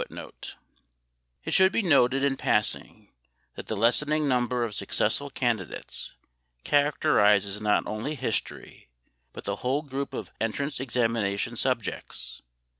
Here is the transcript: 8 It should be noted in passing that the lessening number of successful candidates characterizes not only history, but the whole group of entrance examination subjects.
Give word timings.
8 0.11 0.55
It 1.45 1.53
should 1.53 1.71
be 1.71 1.83
noted 1.83 2.23
in 2.23 2.35
passing 2.35 3.13
that 3.53 3.67
the 3.67 3.75
lessening 3.75 4.27
number 4.27 4.63
of 4.63 4.73
successful 4.73 5.29
candidates 5.29 6.15
characterizes 6.63 7.61
not 7.61 7.85
only 7.85 8.15
history, 8.15 8.89
but 9.31 9.43
the 9.43 9.57
whole 9.57 9.83
group 9.83 10.15
of 10.15 10.31
entrance 10.41 10.79
examination 10.79 11.55
subjects. 11.55 12.41